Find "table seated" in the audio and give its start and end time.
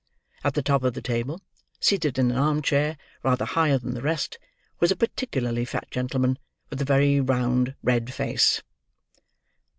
1.03-2.17